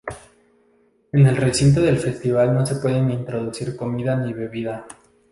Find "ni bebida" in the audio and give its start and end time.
4.15-4.87